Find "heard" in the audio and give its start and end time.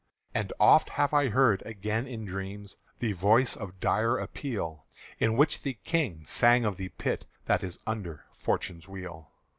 1.29-1.61